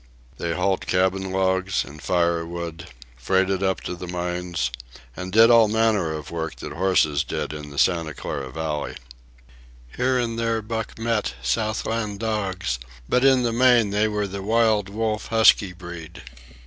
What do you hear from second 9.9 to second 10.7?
Here and there